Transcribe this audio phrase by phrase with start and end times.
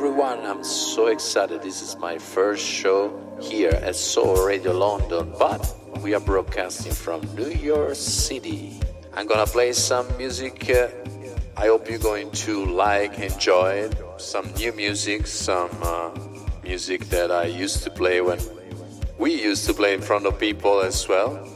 [0.00, 0.40] everyone.
[0.46, 1.60] I'm so excited.
[1.60, 5.60] This is my first show here at Soho Radio London, but
[6.00, 8.80] we are broadcasting from New York City.
[9.12, 10.70] I'm gonna play some music.
[10.70, 10.88] Uh,
[11.54, 13.90] I hope you're going to like, enjoy.
[14.16, 16.12] Some new music, some uh,
[16.64, 18.40] music that I used to play when
[19.18, 21.46] we used to play in front of people as well.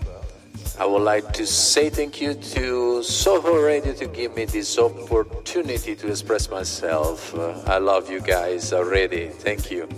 [0.76, 5.94] I would like to say thank you to Soho Radio to give me this opportunity
[5.94, 7.32] to express myself.
[7.32, 9.28] Uh, I love you guys already.
[9.28, 9.88] Thank you.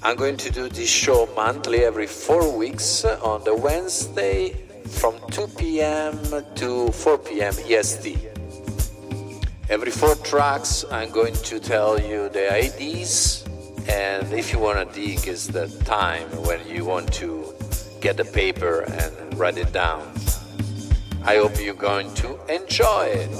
[0.00, 4.52] I'm going to do this show monthly every four weeks on the Wednesday
[4.86, 6.20] from 2 p.m.
[6.54, 7.54] to 4 p.m.
[7.66, 8.28] EST.
[9.70, 13.44] Every four tracks, I'm going to tell you the IDs,
[13.88, 17.53] and if you want to dig, is the time when you want to
[18.04, 20.02] get the paper and write it down.
[21.24, 23.30] I hope you're going to enjoy it.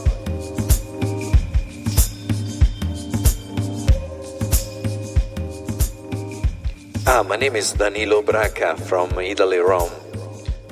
[7.06, 9.92] Ah, my name is Danilo Braca from Italy, Rome,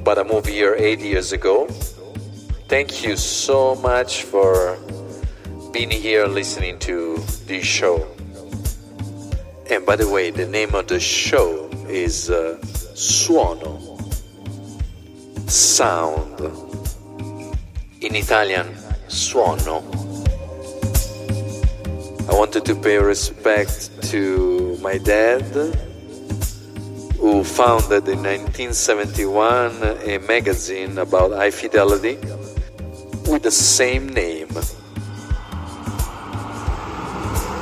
[0.02, 1.66] but I moved here eight years ago.
[2.68, 4.78] Thank you so much for
[5.70, 8.08] being here listening to this show.
[9.68, 12.56] And by the way, the name of the show is uh,
[12.94, 13.91] Suono
[15.52, 16.40] sound.
[18.00, 18.74] In Italian,
[19.06, 19.84] suono.
[22.28, 25.44] I wanted to pay respect to my dad,
[27.18, 32.16] who founded in 1971 a magazine about high fidelity
[33.28, 34.48] with the same name.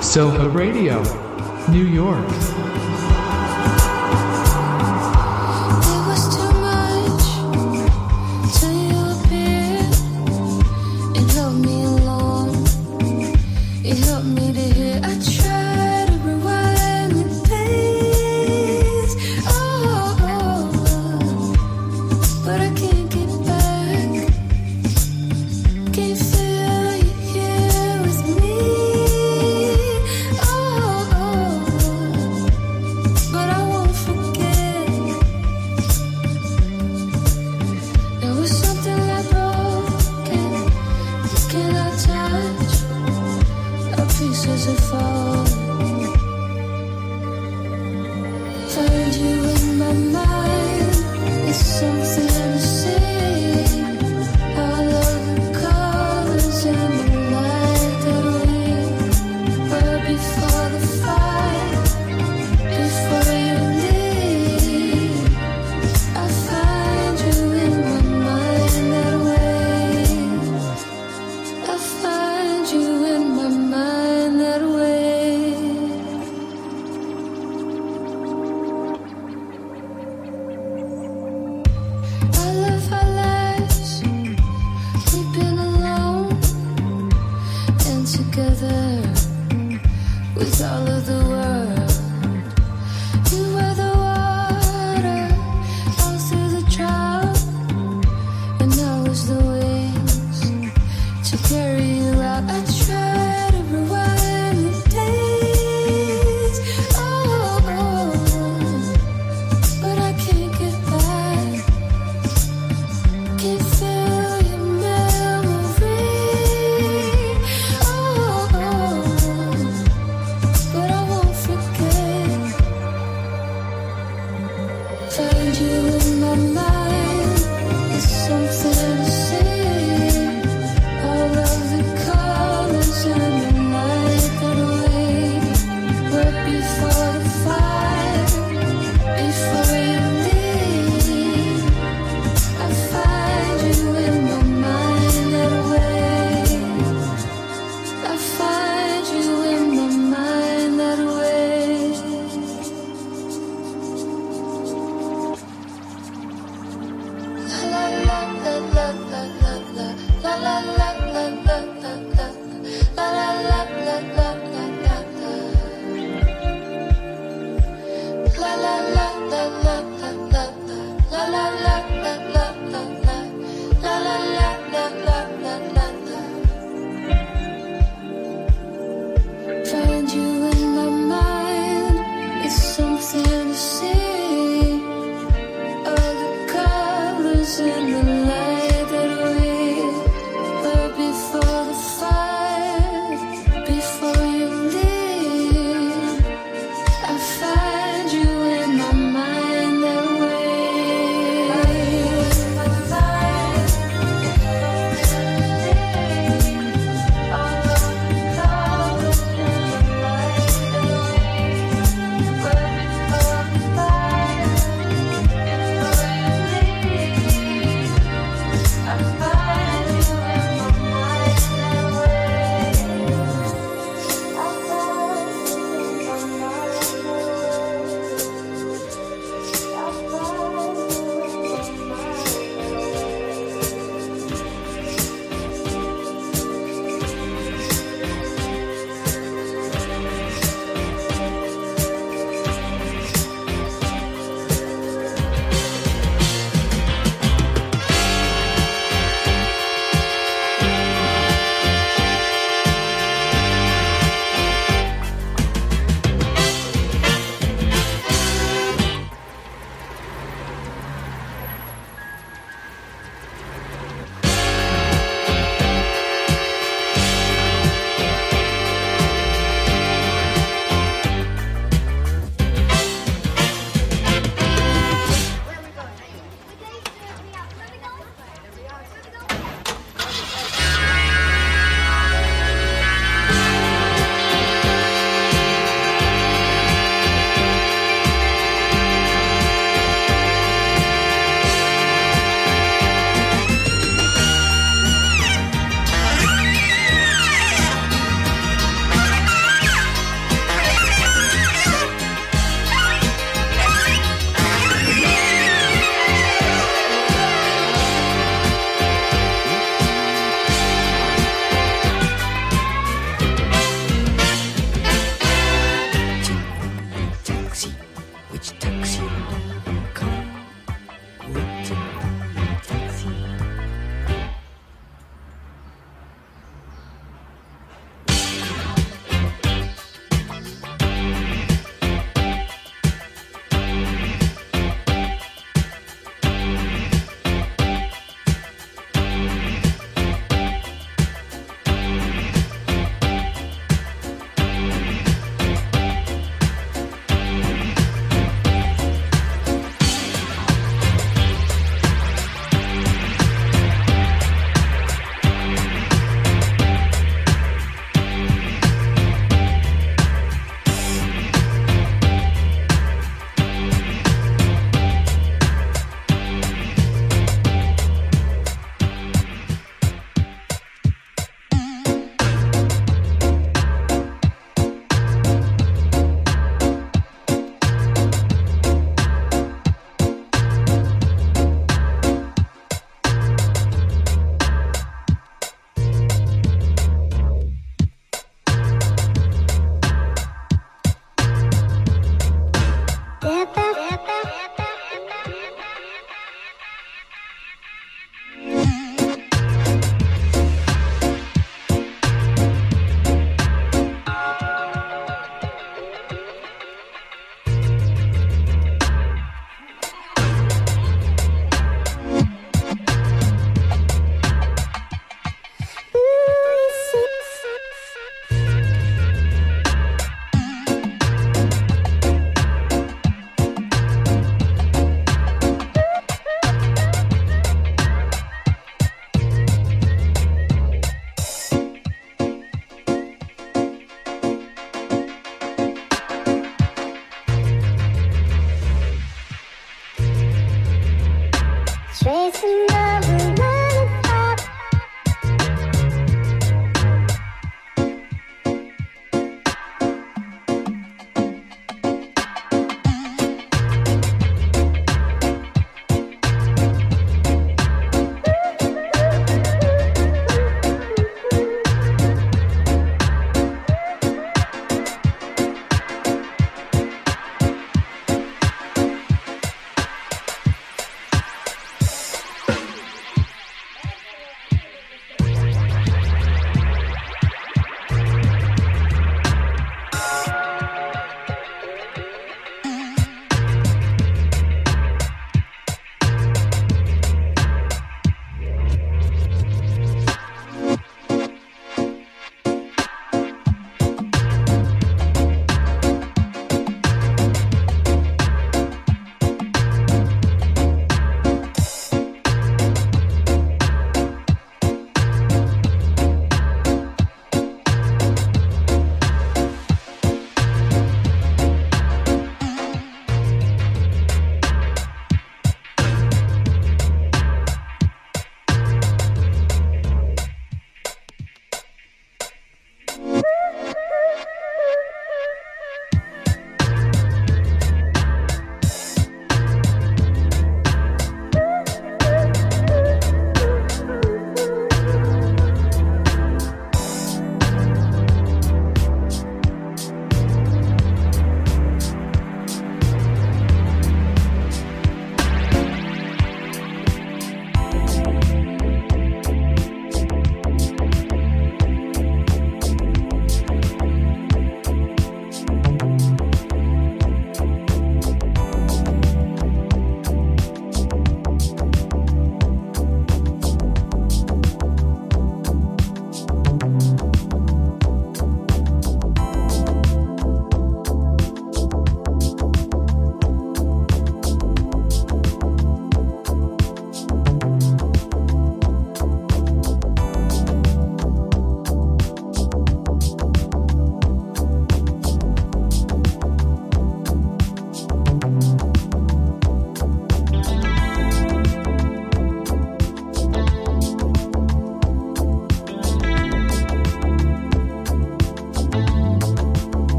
[0.00, 1.02] Soho Radio,
[1.68, 2.73] New York.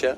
[0.00, 0.16] Denicia.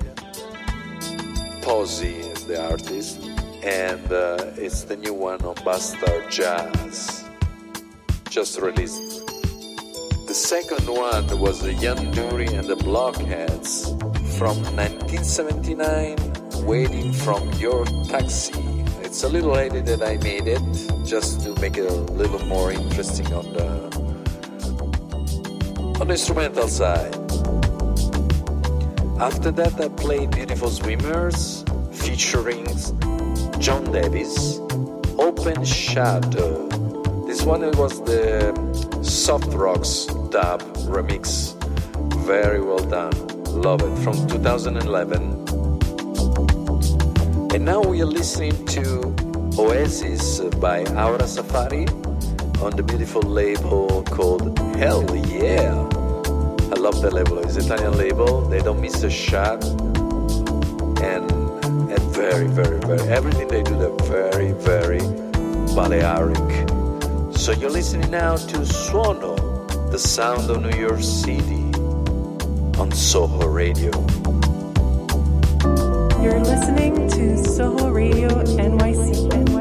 [1.61, 3.21] Is the artist,
[3.63, 7.23] and uh, it's the new one on Bastard Jazz,
[8.29, 9.25] just released.
[10.27, 13.85] The second one was the Ian Dury and the Blockheads
[14.37, 16.17] from 1979,
[16.65, 18.59] Waiting from Your Taxi.
[19.03, 20.61] It's a little late that I made it,
[21.05, 23.69] just to make it a little more interesting on the
[26.01, 27.18] on the instrumental side.
[29.19, 32.65] After that, I played Beautiful Swimmers featuring
[33.59, 34.59] John Davis,
[35.19, 36.69] Open Shadow.
[37.27, 38.55] This one was the
[39.03, 41.53] Soft Rocks dub remix.
[42.25, 43.11] Very well done.
[43.61, 45.21] Love It from 2011.
[47.53, 49.13] And now we are listening to
[49.59, 51.87] Oasis by Aura Safari
[52.61, 55.98] on the beautiful label called Hell Yeah.
[56.79, 57.39] I love the label.
[57.39, 58.39] It's Italian label.
[58.39, 59.61] They don't miss a shot.
[61.03, 61.29] And
[61.91, 64.99] and very, very, very everything they do they're very, very
[65.75, 66.69] Balearic.
[67.35, 69.35] So you're listening now to Suono,
[69.91, 71.65] the sound of New York City
[72.79, 73.91] on Soho Radio.
[76.23, 79.29] You're listening to Soho Radio NYC.
[79.33, 79.58] Radio,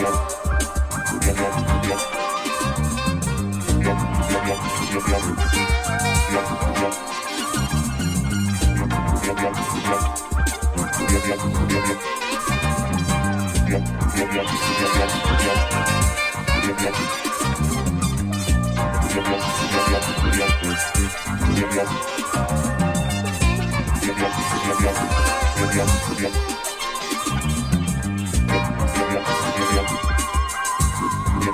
[0.00, 0.49] Yeah.
[1.36, 1.70] Sound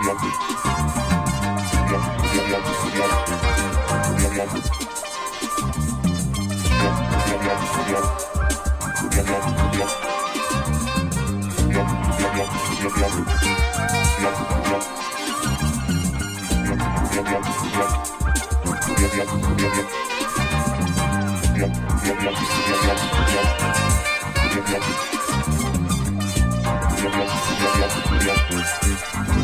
[0.09, 0.47] of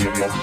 [0.03, 0.43] New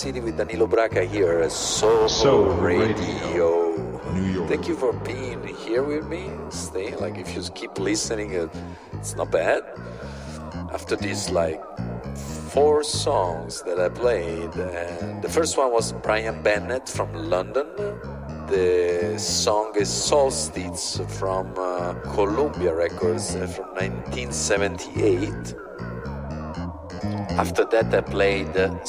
[0.00, 2.86] City with Danilo Braca here at Soho, Soho Radio.
[2.86, 4.48] Radio, New York.
[4.48, 6.30] Thank you for being here with me.
[6.48, 8.32] Stay like if you keep listening,
[8.94, 9.60] it's not bad.
[10.72, 11.60] After these like
[12.48, 17.66] four songs that I played, and the first one was Brian Bennett from London.
[18.48, 25.54] The song is Solstice from uh, Columbia Records uh, from 1978.
[27.36, 28.82] After that, I played uh,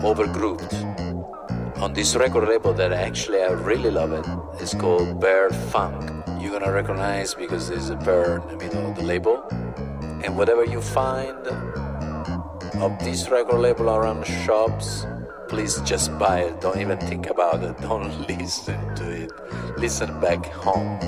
[0.00, 4.26] Soiree Overgrouped on this record label that actually I really love it.
[4.60, 6.10] It's called Bear Funk.
[6.40, 9.42] You're gonna recognize because there's a bear in the middle of the label.
[10.24, 11.36] And whatever you find
[12.78, 15.06] of this record label around shops,
[15.48, 16.60] please just buy it.
[16.60, 17.78] Don't even think about it.
[17.80, 19.32] Don't listen to it.
[19.78, 20.98] Listen back home.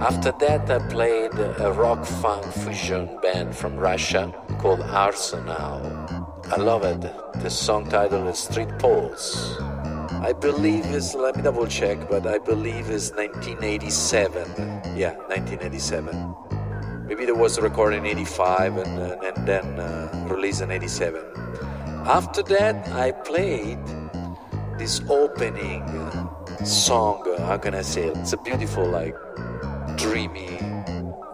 [0.00, 6.17] After that, I played a rock funk fusion band from Russia called Arsenal.
[6.50, 7.00] I love it.
[7.42, 9.56] The song title is Street Pulse.
[9.60, 14.96] I believe it's, let me double check, but I believe it's 1987.
[14.96, 16.34] Yeah, 1987.
[17.06, 21.22] Maybe there was a recording in 85 and, uh, and then uh, released in 87.
[22.06, 23.78] After that, I played
[24.78, 25.84] this opening
[26.64, 27.24] song.
[27.36, 28.16] uh, How can I say it?
[28.16, 29.14] It's a beautiful, like,
[29.96, 30.58] dreamy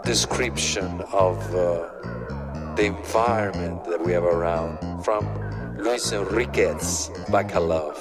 [0.04, 1.88] description of uh,
[2.76, 5.24] the environment that we have around from
[5.78, 7.94] Luis Enriquez Bacalov.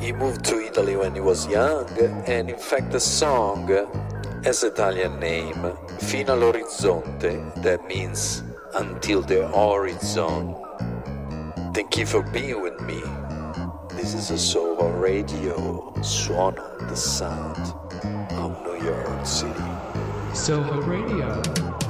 [0.00, 1.88] He moved to Italy when he was young,
[2.26, 3.68] and in fact, the song
[4.44, 8.42] has Italian name, Fino all'orizzonte, that means
[8.74, 10.56] until the horizon.
[11.72, 13.00] Thank you for being with me.
[13.90, 17.58] This is a Soho Radio, Suono the Sound
[18.32, 19.70] of New York City.
[20.34, 21.85] Soho Radio.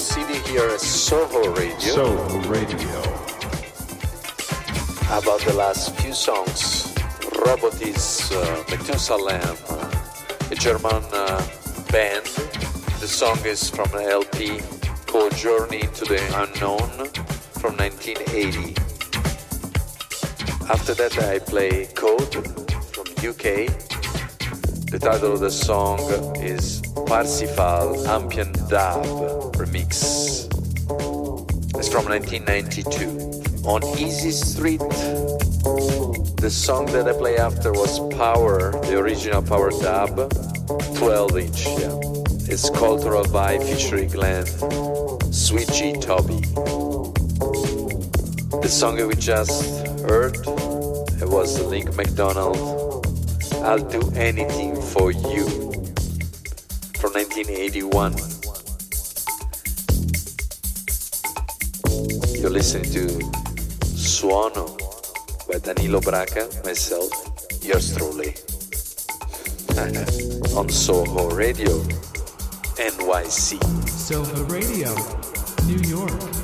[0.00, 1.94] Sound of New York City here at Soho Radio.
[1.94, 3.00] Soho Radio.
[5.10, 6.94] About the last few songs,
[7.44, 9.56] Robotis uh, Methusalem,
[10.50, 11.42] a German uh,
[11.90, 12.24] band.
[13.00, 14.60] The song is from an LP
[15.06, 17.08] called Journey to the Unknown
[17.58, 18.74] from 1980.
[20.70, 22.32] After that, I play Code
[22.92, 23.99] from UK.
[24.90, 26.00] The title of the song
[26.42, 29.06] is Parsifal Ambient Dub
[29.54, 30.50] Remix.
[31.78, 33.68] It's from 1992.
[33.68, 34.80] On Easy Street,
[36.40, 40.28] the song that I play after was Power, the original Power Dub,
[40.96, 41.66] 12 inch.
[41.66, 42.00] Yeah.
[42.52, 44.44] It's Cultural Vibe featuring Glenn,
[45.70, 46.40] G Toby.
[48.60, 52.79] The song that we just heard it was Link McDonald.
[53.62, 55.46] I'll do anything for you
[56.96, 58.16] from 1981.
[62.40, 63.06] You're listening to
[63.94, 64.78] Suono
[65.46, 67.12] by Danilo Braca, myself,
[67.62, 68.34] yours truly.
[70.56, 71.78] On Soho Radio,
[72.76, 73.88] NYC.
[73.88, 74.94] Soho Radio,
[75.66, 76.39] New York.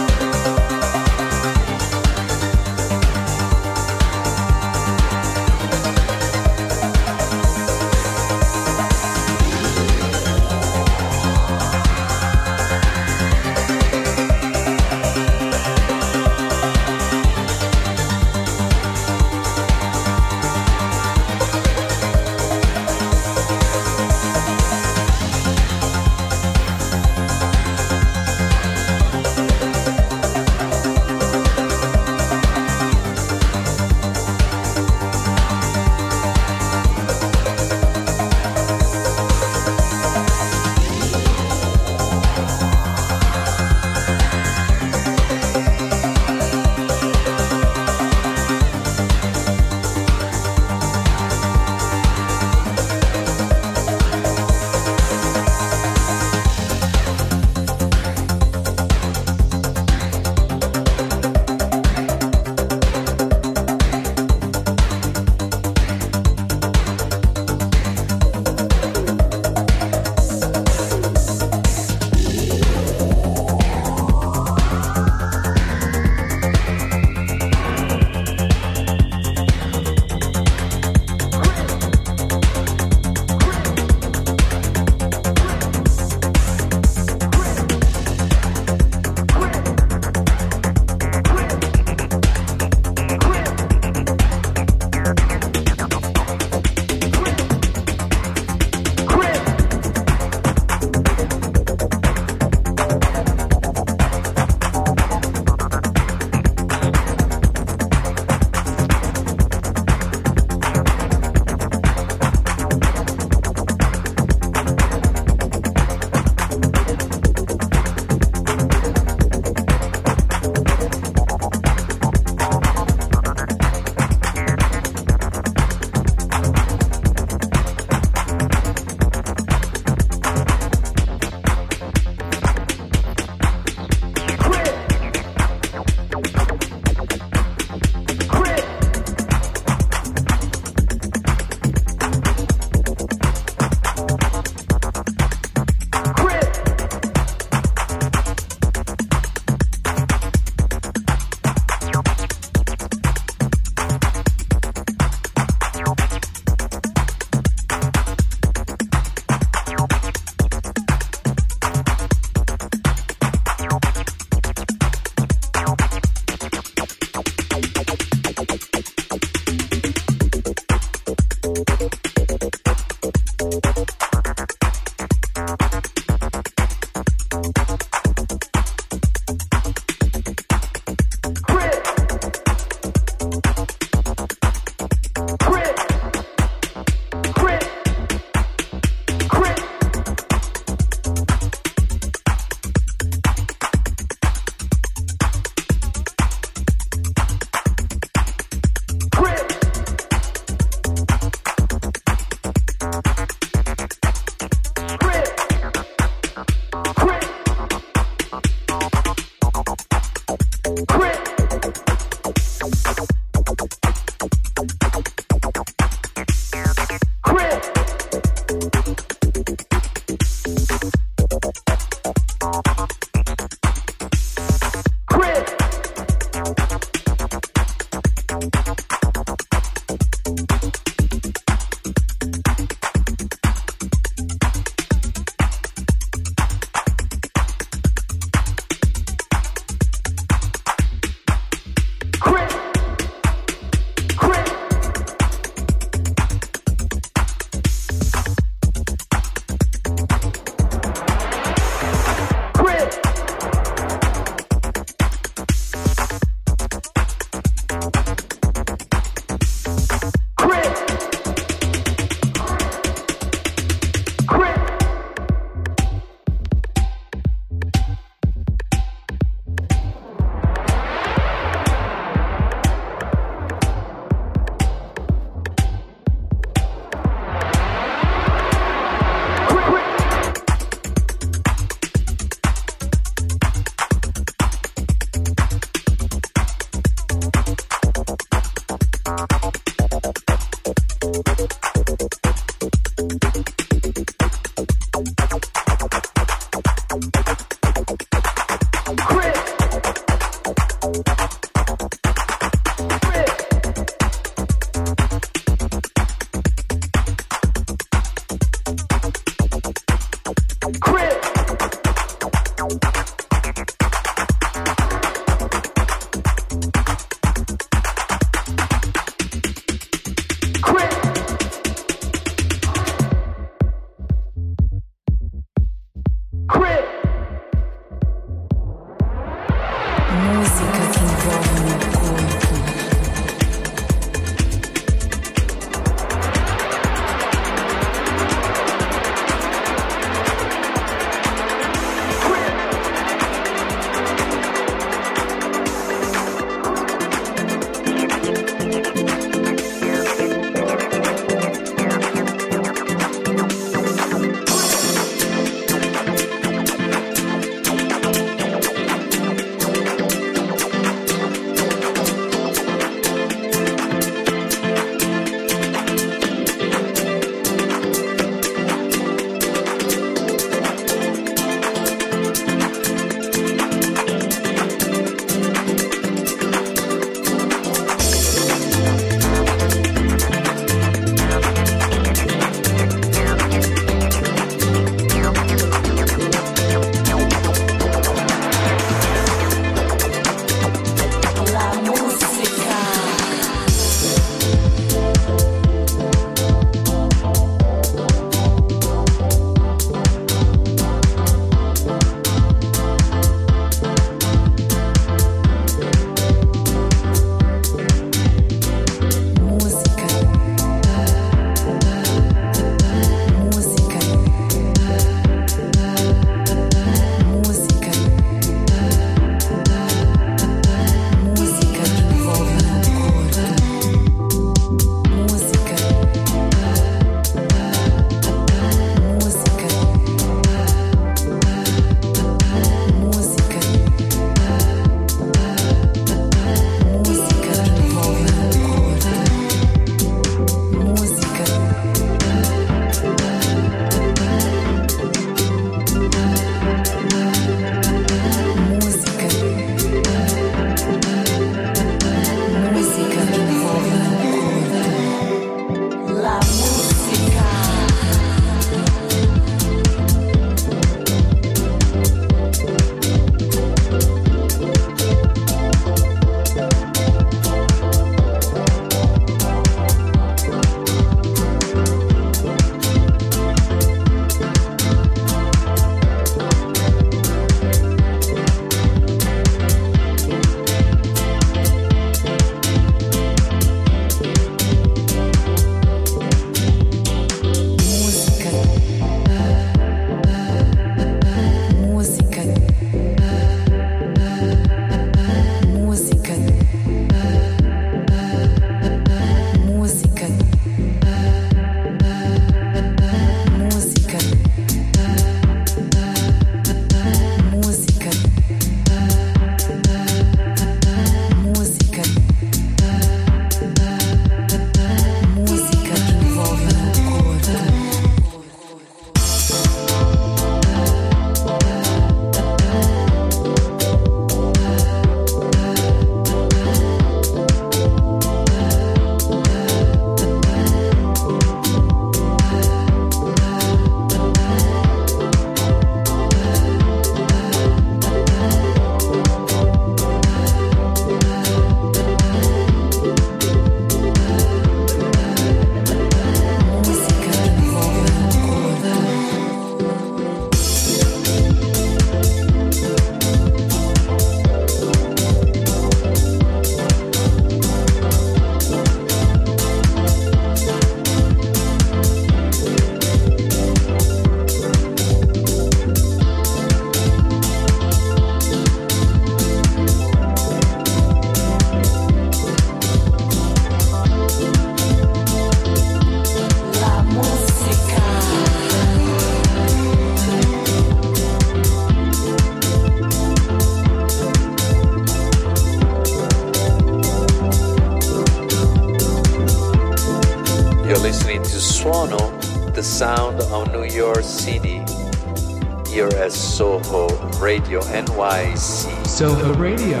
[597.52, 599.06] Radio NYC.
[599.06, 600.00] Soho Radio,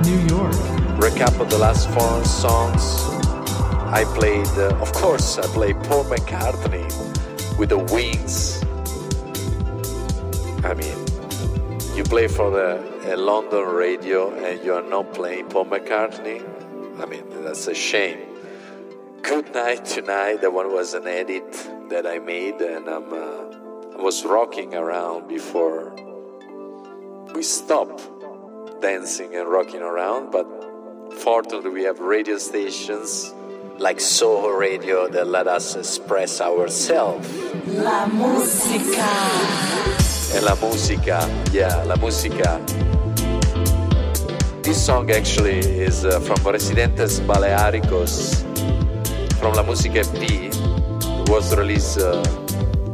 [0.00, 0.56] New York.
[0.96, 2.82] Recap of the last four songs.
[3.92, 6.88] I played, uh, of course, I played Paul McCartney
[7.58, 8.64] with the Wings.
[10.64, 10.98] I mean,
[11.94, 16.40] you play for the London radio and you are not playing Paul McCartney.
[16.98, 18.20] I mean, that's a shame.
[19.20, 21.52] Good Night Tonight, that one was an edit
[21.90, 25.79] that I made, and I'm, uh, I was rocking around before
[27.40, 28.06] we stopped
[28.82, 30.46] dancing and rocking around, but
[31.20, 33.32] fortunately, we have radio stations
[33.78, 37.26] like Soho Radio that let us express ourselves.
[37.66, 39.08] La musica.
[40.34, 41.18] And la musica,
[41.50, 42.60] yeah, la musica.
[44.60, 48.44] This song actually is uh, from Residentes Balearicos
[49.40, 50.52] from La Musica EP.
[50.52, 52.22] It was released uh,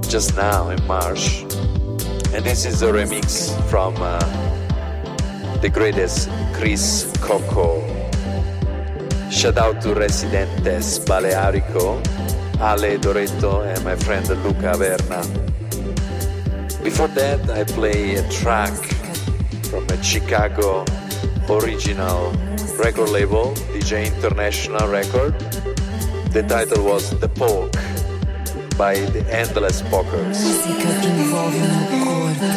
[0.02, 1.45] just now in March.
[2.37, 4.19] And this is a remix from uh,
[5.63, 7.81] the greatest Chris Coco.
[9.31, 11.97] Shout out to Residentes Balearico,
[12.61, 15.23] Ale Doretto, and my friend Luca Verna.
[16.85, 18.75] Before that, I play a track
[19.71, 20.85] from a Chicago
[21.49, 22.33] original
[22.77, 25.33] record label, DJ International Record.
[26.33, 27.73] The title was The Polk
[28.77, 30.39] by the Endless Pokers.
[30.43, 32.57] Musica che muove il corpo.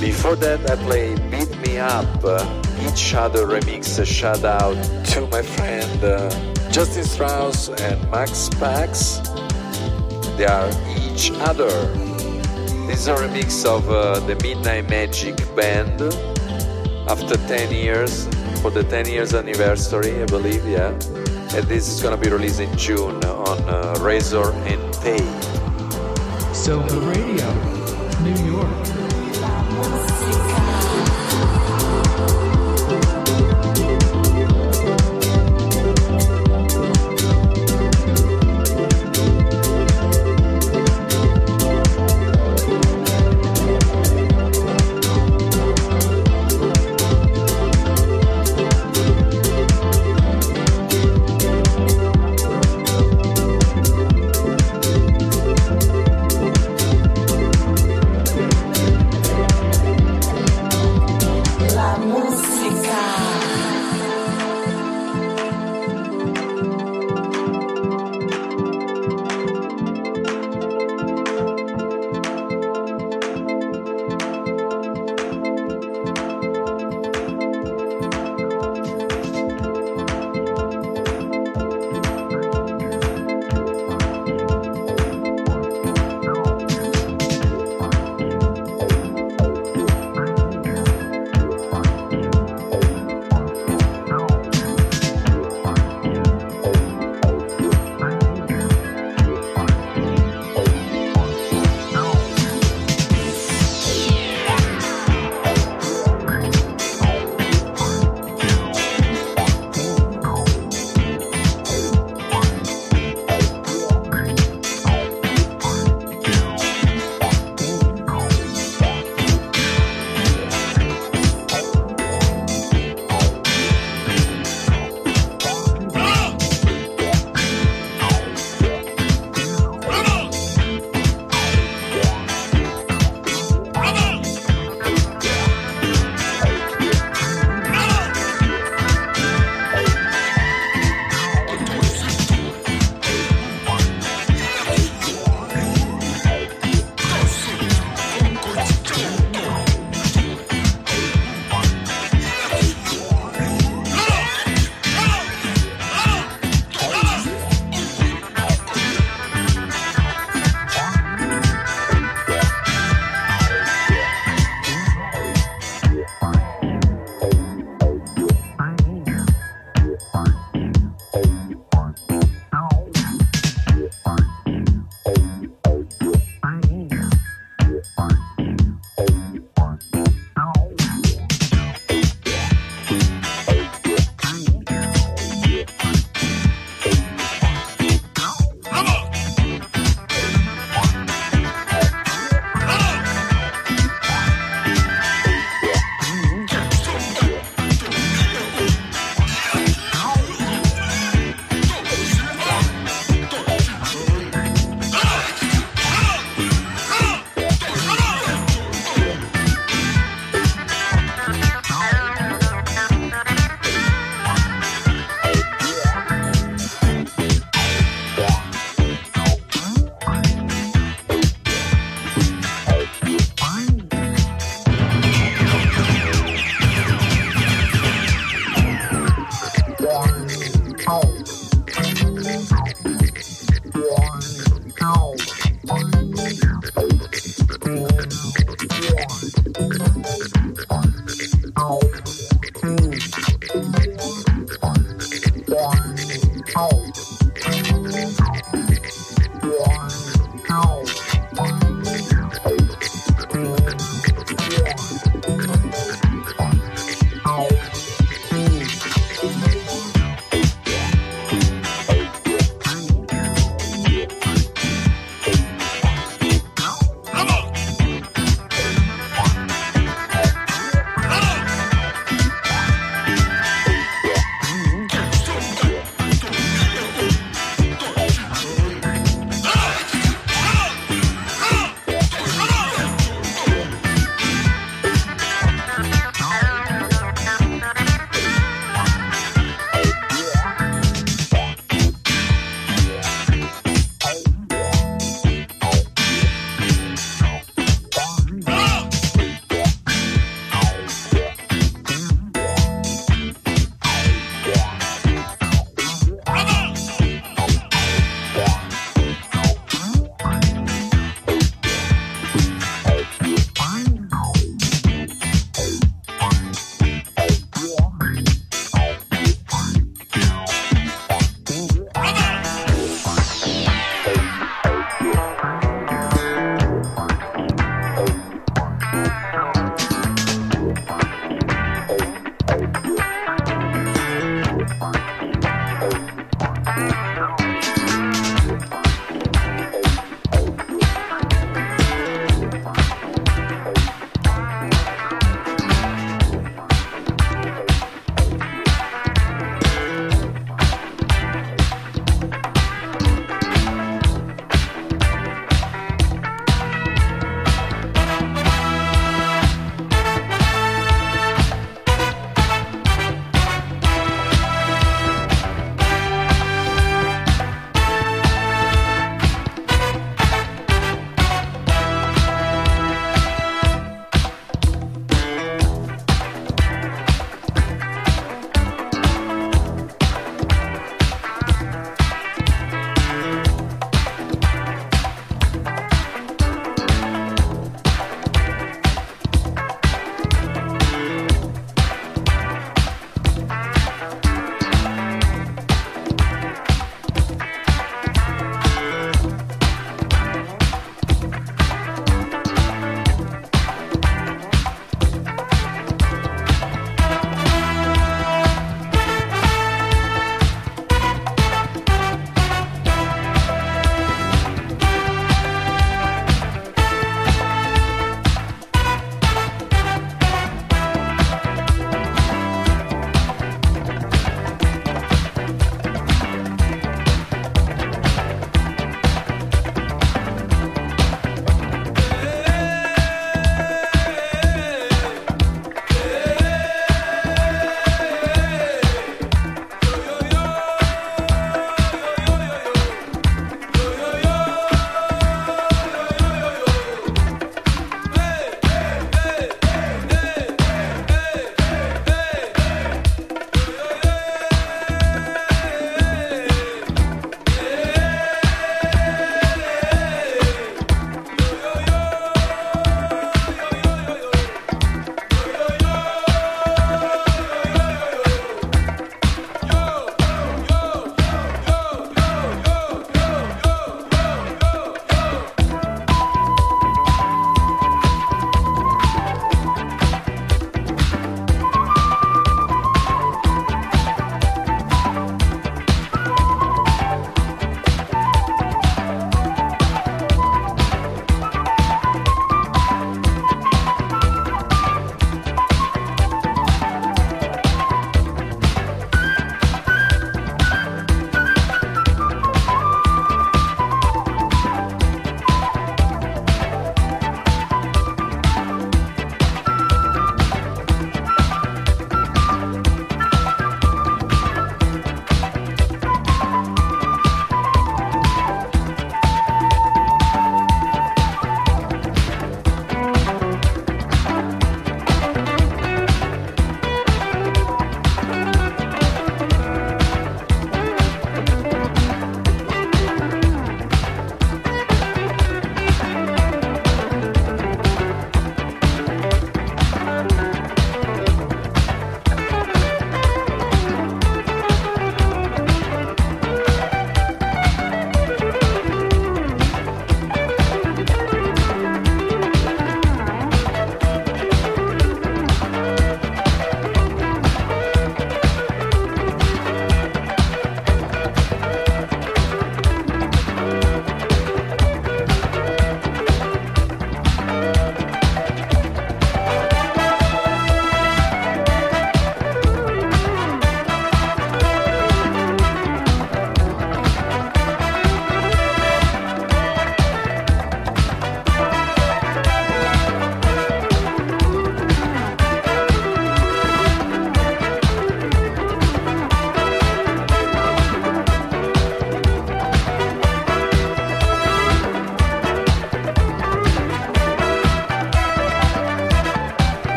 [0.00, 2.44] Before that, I play Beat Me Up, uh,
[2.86, 3.98] each other remix.
[3.98, 4.76] A shout out
[5.12, 6.28] to my friend uh,
[6.70, 9.24] Justin Strauss and Max Pask.
[10.36, 10.68] They are
[10.98, 11.70] each other.
[12.86, 16.00] This is a remix of uh, the Midnight Magic Band
[17.08, 18.26] after 10 years,
[18.60, 20.92] for the 10 years anniversary, I believe, yeah.
[21.56, 25.22] And this is gonna be released in June on uh, Razor-N-Tape.
[26.54, 27.50] Soho Radio,
[28.20, 30.65] New York.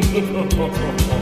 [0.00, 1.17] 哈哈哈哈哈哈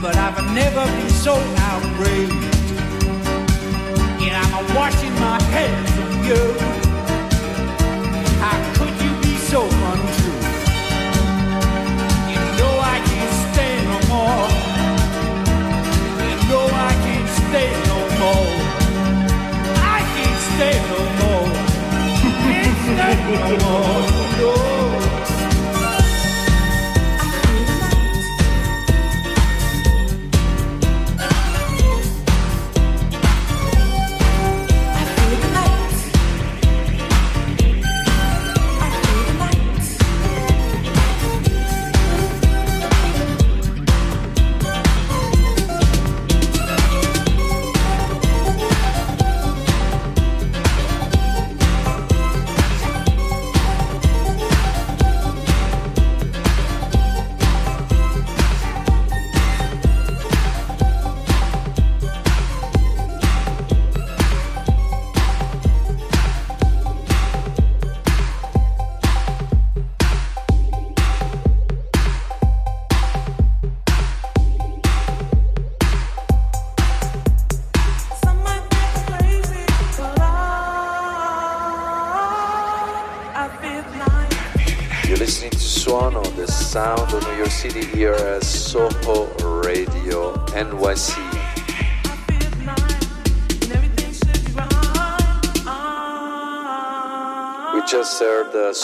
[0.00, 1.34] but I've never been so
[1.68, 2.32] outraged.
[4.24, 6.44] And I'm washing my hands of you.
[8.40, 10.40] How could you be so untrue?
[12.32, 14.48] You know I can't stay no more.
[16.24, 18.48] You know I can't stay no more.
[19.76, 21.48] I can't stay no more.
[22.40, 24.19] Can't stay no more.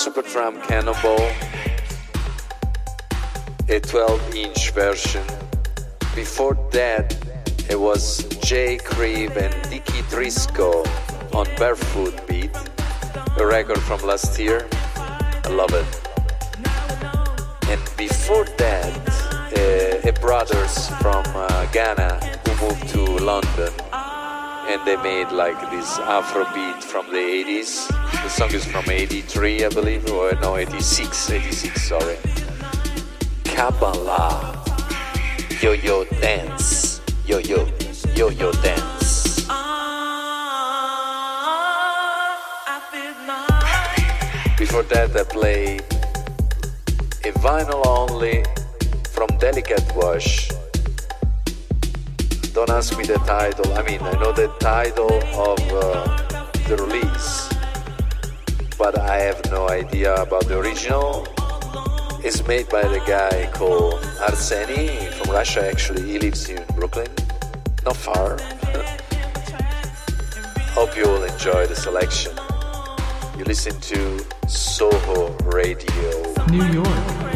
[0.06, 1.18] Supertramp Cannonball,
[3.68, 5.26] a 12 inch version.
[6.14, 7.16] Before that,
[7.68, 10.86] it was JKriv and Dicky Trisco
[11.34, 12.54] on Barefoot Beat,
[13.36, 14.68] a record from last year.
[14.94, 16.08] I love it.
[17.68, 19.08] And before that,
[19.58, 23.72] uh, a brothers from uh, Ghana who moved to London
[24.68, 28.05] and they made like this Afrobeat from the 80s.
[28.26, 32.16] The song is from 83, I believe, or no, 86, 86, sorry.
[33.44, 34.52] Kabbala,
[35.62, 37.68] Yo Yo Dance, Yo Yo,
[38.16, 39.46] Yo Yo Dance.
[44.58, 45.82] Before that, I played
[47.22, 48.42] a vinyl only
[49.10, 50.50] from Delicate Wash.
[52.52, 53.72] Don't ask me the title.
[53.74, 56.16] I mean, I know the title of uh,
[56.66, 57.55] the release,
[58.78, 61.26] but I have no idea about the original.
[62.24, 65.68] It's made by the guy called Arseny from Russia.
[65.68, 67.08] Actually, he lives in Brooklyn,
[67.84, 68.38] not far.
[70.74, 72.32] Hope you will enjoy the selection.
[73.38, 76.34] You listen to Soho Radio.
[76.50, 77.35] New York.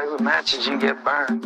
[0.00, 1.39] Play with matches, you get burned.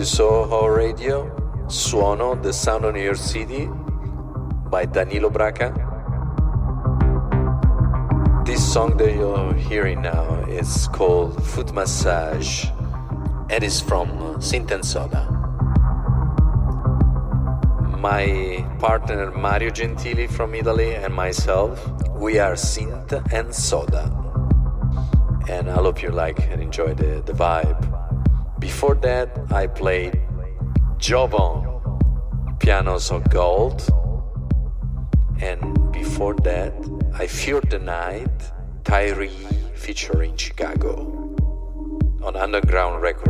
[0.00, 1.28] Listening to Soho Radio,
[1.66, 3.68] Suono, The Sound of New York City
[4.70, 5.76] by Danilo Braca.
[8.46, 12.64] This song that you're hearing now is called Foot Massage
[13.50, 15.28] and is from uh, Synth and Soda.
[17.98, 21.76] My partner Mario Gentili from Italy and myself,
[22.12, 24.08] we are Synth and Soda.
[25.46, 27.79] And I hope you like and enjoy the, the vibe.
[28.80, 30.18] Before that, I played
[30.96, 31.82] Jovan,
[32.60, 33.86] Pianos of Gold.
[35.38, 36.72] And before that,
[37.12, 38.32] I Feared the Night,
[38.84, 39.36] Tyree
[39.74, 40.96] featuring Chicago
[42.22, 43.29] on Underground Record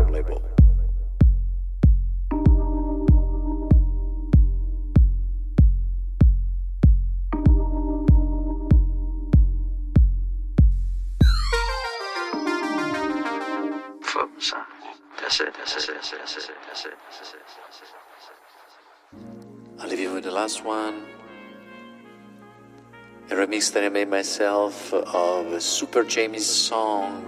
[23.72, 27.26] that I made myself of a Super Jamie's song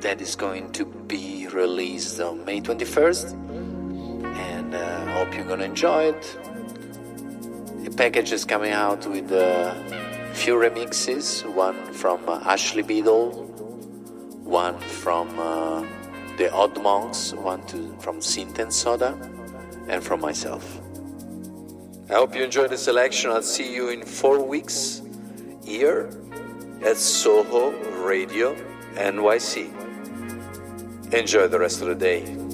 [0.00, 3.32] that is going to be released on May 21st.
[4.36, 6.22] And uh, hope you're gonna enjoy it.
[7.84, 9.74] The package is coming out with a
[10.34, 13.32] few remixes one from uh, Ashley Beedle,
[14.44, 15.80] one from uh,
[16.36, 19.16] the Odd Monks, one to, from Synth and Soda,
[19.88, 20.80] and from myself.
[22.10, 23.30] I hope you enjoyed the selection.
[23.30, 25.02] I'll see you in four weeks
[25.66, 26.08] here
[26.84, 27.72] at Soho
[28.04, 28.54] Radio
[28.94, 29.66] NYC.
[31.12, 32.45] Enjoy the rest of the day.